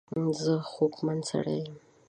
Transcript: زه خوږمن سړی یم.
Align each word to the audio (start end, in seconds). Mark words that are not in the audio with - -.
زه 0.43 0.53
خوږمن 0.71 1.19
سړی 1.29 1.57
یم. 1.63 1.73